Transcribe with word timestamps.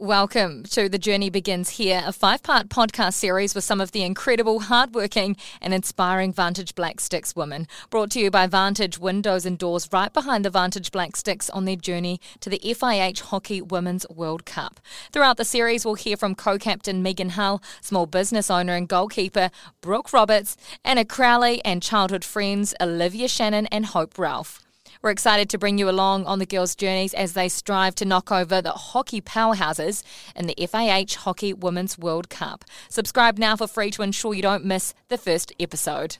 Welcome 0.00 0.62
to 0.70 0.88
The 0.88 0.98
Journey 0.98 1.28
Begins 1.28 1.68
Here, 1.76 2.02
a 2.06 2.10
five 2.14 2.42
part 2.42 2.70
podcast 2.70 3.12
series 3.12 3.54
with 3.54 3.64
some 3.64 3.82
of 3.82 3.92
the 3.92 4.02
incredible, 4.02 4.60
hardworking, 4.60 5.36
and 5.60 5.74
inspiring 5.74 6.32
Vantage 6.32 6.74
Black 6.74 7.00
Sticks 7.00 7.36
women. 7.36 7.68
Brought 7.90 8.10
to 8.12 8.18
you 8.18 8.30
by 8.30 8.46
Vantage 8.46 8.98
Windows 8.98 9.44
and 9.44 9.58
Doors, 9.58 9.90
right 9.92 10.10
behind 10.10 10.42
the 10.42 10.48
Vantage 10.48 10.90
Black 10.90 11.16
Sticks 11.16 11.50
on 11.50 11.66
their 11.66 11.76
journey 11.76 12.18
to 12.40 12.48
the 12.48 12.60
FIH 12.60 13.20
Hockey 13.20 13.60
Women's 13.60 14.06
World 14.08 14.46
Cup. 14.46 14.80
Throughout 15.12 15.36
the 15.36 15.44
series, 15.44 15.84
we'll 15.84 15.96
hear 15.96 16.16
from 16.16 16.34
co 16.34 16.56
captain 16.56 17.02
Megan 17.02 17.30
Hull, 17.30 17.62
small 17.82 18.06
business 18.06 18.50
owner 18.50 18.76
and 18.76 18.88
goalkeeper 18.88 19.50
Brooke 19.82 20.14
Roberts, 20.14 20.56
Anna 20.82 21.04
Crowley, 21.04 21.62
and 21.62 21.82
childhood 21.82 22.24
friends 22.24 22.72
Olivia 22.80 23.28
Shannon 23.28 23.66
and 23.66 23.84
Hope 23.84 24.18
Ralph. 24.18 24.62
We're 25.02 25.10
excited 25.10 25.48
to 25.50 25.58
bring 25.58 25.78
you 25.78 25.88
along 25.88 26.26
on 26.26 26.38
the 26.38 26.46
girls' 26.46 26.74
journeys 26.74 27.14
as 27.14 27.32
they 27.32 27.48
strive 27.48 27.94
to 27.96 28.04
knock 28.04 28.30
over 28.30 28.60
the 28.60 28.72
hockey 28.72 29.20
powerhouses 29.20 30.02
in 30.36 30.46
the 30.46 30.54
FIH 30.58 31.16
Hockey 31.16 31.52
Women's 31.52 31.98
World 31.98 32.28
Cup. 32.28 32.64
Subscribe 32.88 33.38
now 33.38 33.56
for 33.56 33.66
free 33.66 33.90
to 33.92 34.02
ensure 34.02 34.34
you 34.34 34.42
don't 34.42 34.64
miss 34.64 34.94
the 35.08 35.18
first 35.18 35.52
episode. 35.58 36.18